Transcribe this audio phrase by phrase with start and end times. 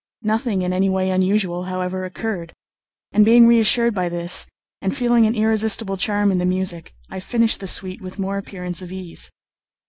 [0.23, 2.53] Nothing in any way unusual, however, occurred;
[3.11, 4.47] and being reassured by this,
[4.81, 8.81] and feeling an irresistible charm in the music, I finished the suite with more appearance
[8.81, 9.29] of ease.